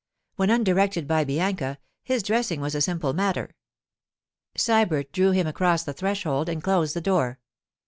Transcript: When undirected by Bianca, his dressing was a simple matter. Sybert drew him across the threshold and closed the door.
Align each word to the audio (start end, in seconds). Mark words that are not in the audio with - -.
When 0.35 0.49
undirected 0.49 1.07
by 1.07 1.23
Bianca, 1.25 1.77
his 2.01 2.23
dressing 2.23 2.59
was 2.59 2.73
a 2.73 2.81
simple 2.81 3.13
matter. 3.13 3.53
Sybert 4.57 5.11
drew 5.11 5.29
him 5.29 5.45
across 5.45 5.83
the 5.83 5.93
threshold 5.93 6.49
and 6.49 6.63
closed 6.63 6.95
the 6.95 7.01
door. 7.01 7.37